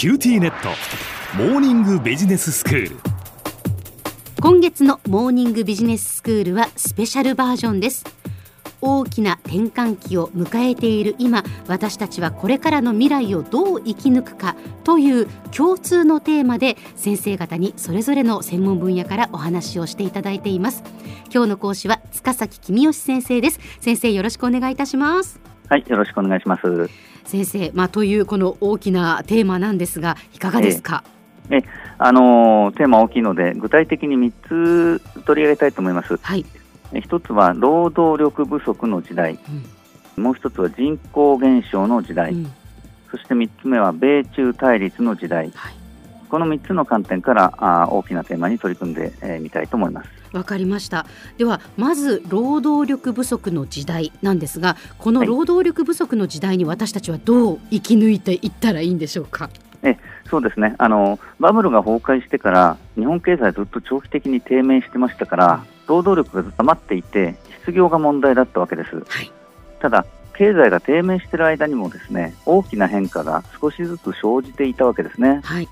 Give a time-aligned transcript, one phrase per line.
[0.00, 0.70] QTnet。
[1.36, 2.96] モーニングビジネススクール。
[4.40, 8.06] 今月のモーニングビジネススクールはスペシャルバージョンです。
[8.80, 20.82] 大きな転換期を迎えている今私たちはこれからの未来をどう生き抜くかという共通のテーマで先生方にそれぞれの専門分野からお話をしていただいています。
[21.30, 23.60] 今日の講師は塚崎公義先生です。
[23.80, 25.38] 先生よろしくお願いいたします。
[25.68, 26.88] はいよろしくお願いします
[27.30, 31.04] 先生まあというこの大きなテーマなんですがいかがですか、
[31.48, 31.64] ええ。
[31.96, 36.16] あのー、テーマ大きいので具体的に3つ取り上げたいと思います。
[36.16, 36.44] はい。
[36.94, 39.38] 一つは労働力不足の時代、
[40.16, 42.52] うん、もう一つは人口減少の時代、うん、
[43.12, 45.74] そして3つ目は米中対立の時代、はい、
[46.30, 50.10] この3つの観点からあ大きなテーマに取り組んでみ、えー、たいと思います。
[50.32, 51.06] わかりました。
[51.38, 59.50] ではまず労働力不足の時代なんですがこの労働力不足の時代に私たちはどう生き抜いていったらいいんでしょうか？
[59.82, 59.98] え
[60.30, 60.76] そうですね。
[60.78, 69.32] あのバブルが崩壊してから日本経済ずっと長期的に低迷してましたから、労働力が余っていて失業が問題だったわけです、はい、
[69.80, 75.68] ただ経済が低迷している間にもですね大きな変化が少しずつ生じていたわけですね、はい、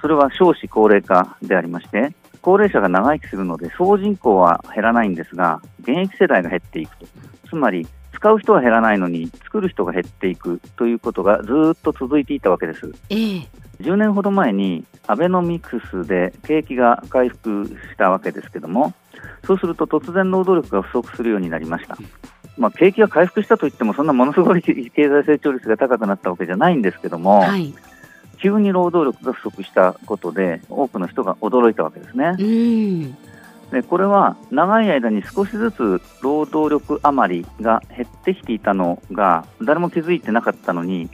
[0.00, 2.12] それは少子高齢化でありまして
[2.42, 7.06] 高齢者が長生きするので総人口は減らないんですが現役世代が減っていくと。
[7.48, 13.48] つまり使う人は減らないのに作る人が減っていくということがずっと続いていたわけです、えー、
[13.80, 18.94] 10年ほど前にアベノミクスで景気が回復したわけですけども
[19.46, 21.98] そうすると突然労働力が不足するようになりました。
[22.58, 27.74] まあ、景気が回復したといっても、そんなものすごい経済成長率が高くなったわけじゃないんですけども、はい、
[28.40, 32.36] 急に労働力が不足したことで、多くの人が驚いたわけですね。
[33.70, 41.08] でこれは長い間に少しずつ労働力余りが減ってきていたのが誰も気づいてなかったのに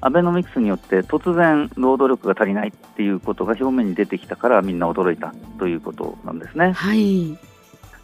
[0.00, 6.72] アベノミクスによって突然労働力が足りないっていうことが表面に出てきたからみんな驚いたということなんですね。
[6.72, 7.38] はい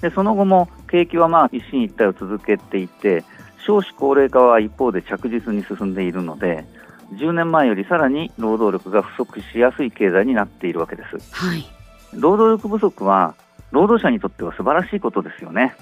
[0.00, 3.24] でその後も景気はまあ一進一退を続けていて
[3.66, 6.66] 少子高齢化は一方で着実に進んでいるので
[7.12, 11.66] 10年前よりさらに労働力が不足しやすい経済になっているわけです、はい、
[12.12, 13.34] 労働力不足は
[13.70, 15.74] 労働者にとっては素晴らしいことですよね。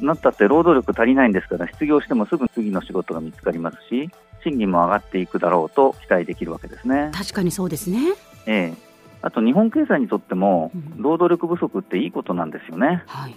[0.00, 4.10] なったって労働力足りないんですから失業してもすぐ次の仕事が見つかりますし
[4.42, 7.10] 賃金も上がっていくだろうと期待できるわけですね。
[7.12, 8.14] 確かにそうですね。
[8.46, 8.90] ええ。
[9.22, 13.36] あと日本経済にとっても労働力不足っていいことなんですよね、はい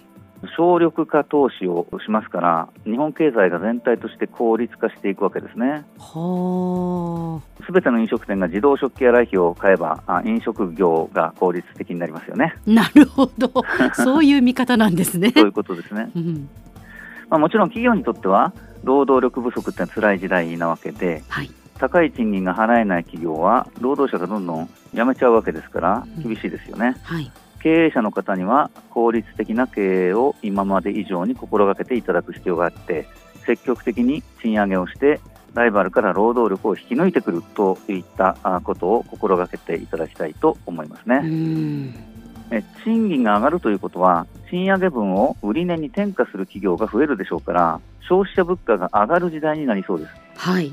[0.56, 5.84] 省力化投資をしますから日本経済が全体として効率化していくわけですね。
[7.66, 12.56] すべての飲食店が自動食器洗い機を買えば飲食業が効率的になりますよね。
[12.66, 13.50] なるほど
[13.94, 15.32] そういう見方なんですね。
[15.34, 16.10] そういうことですね。
[16.14, 16.48] うん、
[17.30, 26.96] まあ、もちろん企業にとっては労働力不足って辛い時代なわけで、はい、高い賃金が払えない企業は労働者がどんどん辞めちゃうわけですから厳しいですよね。
[27.10, 27.30] うんはい
[27.64, 33.08] 経営者の方には効率的な経営を今まで以上に心がけていただく必要があって
[33.46, 35.18] 積極的に賃上げをして
[35.54, 41.22] ライバルから労働力を引き抜いてくるといったことを心がけていただきたいと思いますね。
[42.84, 50.12] 賃金が上がるということは賃上げ分を売値に転嫁する企業が増えるでしょうから消費者物価が上がる時代になりそうです。
[50.36, 50.70] はい、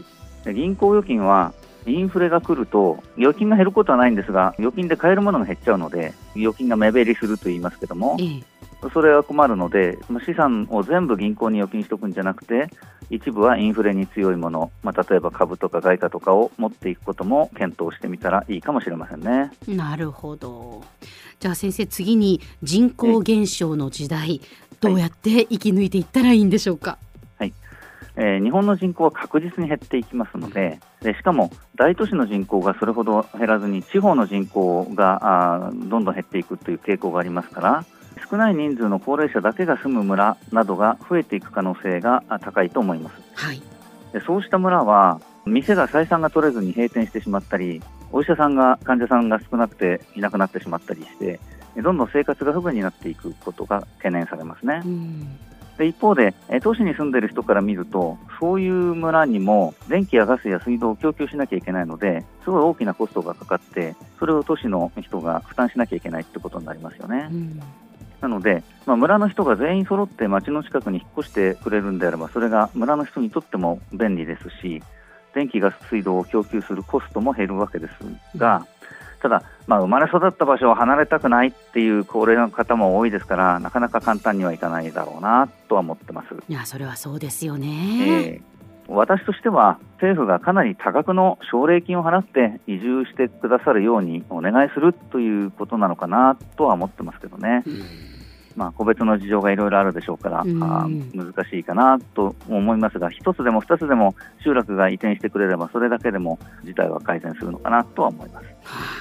[0.53, 1.53] 銀行預金は
[1.85, 8.17] インフレが来ると預金が減ることはないんですが預金で買えるものが減っちゃうので預金が目減りすると言いますけども、
[8.93, 12.69] それは困るので資産を全部銀行に預金しておくんじゃなくて
[13.09, 19.51] 一部はインフレに強いもの、まあ、例えば株とか外貨とかを持っていくことも検討してみたらいいかもしれませんね。
[19.67, 20.83] なるほど
[21.39, 24.41] じゃあ先生次に人口減少の時代
[24.79, 26.97] どうやって生き抜いていったらいいんでしょうか？
[28.23, 37.83] えー、日本の人口は確実に減っていきますのででしかも大都市の人口がそれほど減らずに地方の人口があどんどん減っていくという傾向がありますから
[38.29, 43.61] 少ない人数の高齢者だけが住む村などが増えていく可能性が高いと思います、はい、
[44.13, 51.39] でそうした村は店が採算が取れずに閉店してしまったりお医者さんが患者さんが少なくていなくなってしまったりして
[51.81, 54.83] どんどん生活が不便になっていくことが懸念されますね。
[55.81, 67.27] で一方で、都市に住んでいる人から見ると、そういう村にも電気やガスや水道を供給しなきゃいけないので、すごい大きなコストがかかって、それを都市の人が負担しなきゃいけないってことになりますよね。
[67.31, 67.61] うん
[68.21, 74.83] なので、まあ、村の人が全員揃って町の近くに引っ越してくれるんであれば、それが村の人にとっても便利ですし、
[75.33, 78.67] 電気、ガス、水道を供給するコストも減るわけですが、
[79.21, 86.35] ただ、まあ、生まれ育った場所を離れたくないっていう高齢の方も多いですからなかなか簡単にはいかないだろうなとは思ってます。
[86.47, 88.41] いやそれはそうですよね、
[88.87, 97.63] えー、私としては政府がかなり多額の奨励金を払って移住してくださるようにお願いするということなのかなとは思ってますけどね。
[98.55, 104.13] まあ、個別の事情がいろいろあるでしょうから、あ難しいかなと思いますが、一つでも二つでも
[104.43, 108.45] 集落が移転してくれれば、それだけでも事態は改善するのかなとは思います。
[108.45, 108.51] は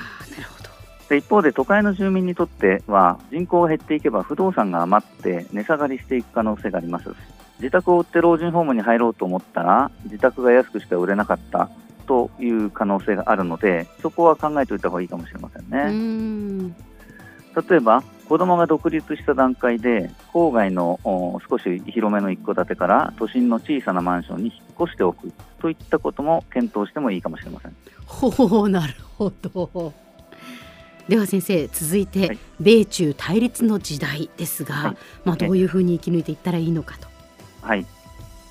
[0.07, 0.10] あ
[1.11, 7.11] で一方で都会の住民にとっては人口が減っていけば不動産が余って値下がりしていく可能性があります。
[7.59, 11.69] 自宅を売って老人ホームに入ろうと思ったら自宅が安くしか売れなかった
[12.07, 16.75] という可能性があるのでそこは考えておいた方がいいかもしれませんね。
[17.69, 21.01] 例えば子供が独立した段階で郊外の
[21.51, 27.75] 少し広めの一戸建てから都心の小さなマンションに引っ越しておくといったことも検討してもいいかもしれません。
[28.07, 29.93] ほうなるほど
[31.11, 37.09] では先生続いて、はい、米中対立の時代ですが、はい、まあ、どういうふうに生き抜いていったらいいのかと。
[37.63, 37.85] はい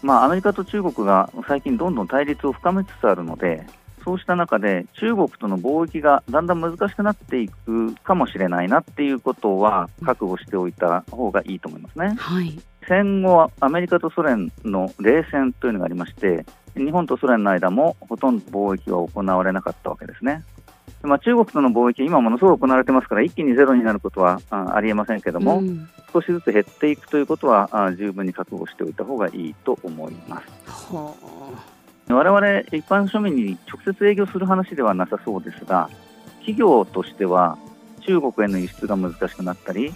[0.01, 3.65] まあ、アメリカと中国が最近どんどん対立を深めつつあるので
[4.03, 12.15] そうした中で中国との貿易がだんだん難しくなっていくかもしれないなっていうことは覚悟しておいた方がいいと思いますね。
[12.17, 12.59] はい、
[12.89, 16.45] 戦後アメリカとソ連の冷戦というのがありまして
[16.75, 20.43] 日本とソ連の間もほとんど貿易は行われなかったわけですね。
[21.01, 30.47] まあ、中国との貿易、今ものすごく行われてますから、一気にゼロになることはあありえませんけれども、うん、少しずつ減っていくということはあ十分に覚悟しておいた方がいいと思います。
[32.09, 35.89] 我々一般庶民に直接営業する話ではなさそうですが、
[36.39, 37.57] 企業としては
[38.01, 39.93] 中国への輸出が難しくなったり、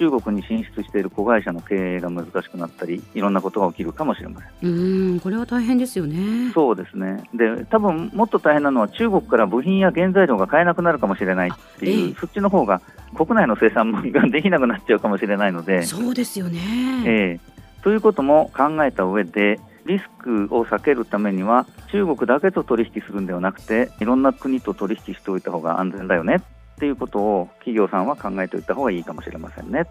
[0.00, 4.70] 中国に進出している子会社の経営が難しくなったり、いろんなことが起きるかもしれません。
[4.70, 6.50] うんこれは大変ですよね。
[6.54, 7.22] そうですね。
[7.34, 12.80] で、多分もっと大変なのは中国から部品や原材料が買えなくなるかもしれないっていう、ええ、そっちの方が
[13.14, 15.82] 国内の生産ができなくなっちゃうかもしれないので。
[15.82, 16.60] そうですよね。
[17.04, 26.42] ええということも考えた上で、リスクを避けるためには中国だけと取引するんではなくていろんな国と取引しておいた方が安全だよね
[26.80, 29.86] っていうことを企業さんは考えておいた方がいいかもしれませんね。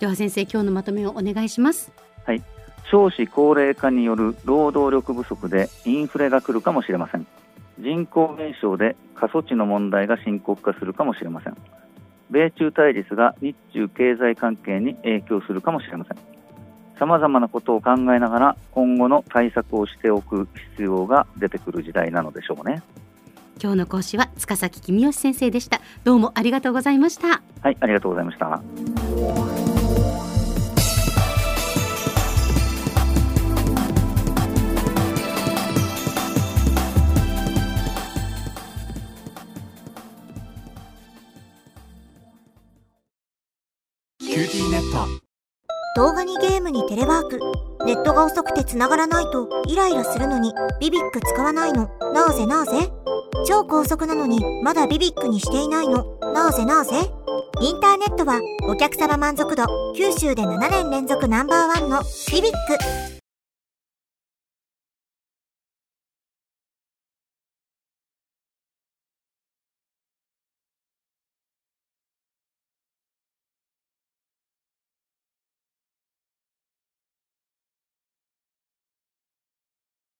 [0.00, 1.92] では先生今日のまとめをお願いします。
[2.24, 2.42] はい。
[2.90, 7.26] 少子高齢化による労働力不足でインフレが来るかもしれません。
[7.78, 11.56] 人口減少で過疎地の問題が深刻化するかもしれません。
[12.30, 16.16] 米中対立が日中経済関係に影響するかもしれません。
[16.98, 22.82] さまざまなことを考えながら今後の対策をしておく必要が出てくる時代なのでしょうね。
[23.62, 25.82] 今日の講師は塚崎君吉先生でした。
[26.02, 27.42] どうもありがとうございました。
[27.60, 28.62] はいありがとうございました。
[45.96, 47.40] 動画にゲームにテレワーク。
[47.84, 52.90] ネットが遅くて繋がらないとイライラするのにビビック使わないのなぜなぜ？
[53.46, 56.18] 超高速なのにまだビビックにしていないの。
[56.34, 56.96] なぜなぜ？
[57.60, 59.64] インターネットはお客様満足度
[59.94, 62.02] 九州で7年連続ナンバーワンの
[62.32, 63.09] ビビック。